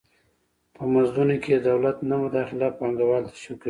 په 0.75 0.83
مزدونو 0.93 1.35
کې 1.43 1.53
د 1.57 1.61
دولت 1.69 1.97
نه 2.09 2.15
مداخله 2.23 2.67
پانګوال 2.77 3.23
تشویقوي. 3.33 3.59